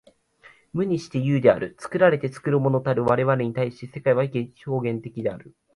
[0.73, 1.75] 無にして有である。
[1.77, 5.53] 作られて作るものたる我々に対して、世界は表現的である。